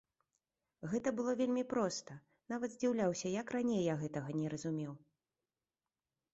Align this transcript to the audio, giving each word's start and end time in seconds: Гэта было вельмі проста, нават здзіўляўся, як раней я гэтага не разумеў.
Гэта 0.93 1.11
было 1.19 1.35
вельмі 1.41 1.63
проста, 1.73 2.17
нават 2.53 2.69
здзіўляўся, 2.77 3.33
як 3.37 3.47
раней 3.59 3.81
я 3.93 4.01
гэтага 4.03 4.29
не 4.41 4.47
разумеў. 4.55 4.93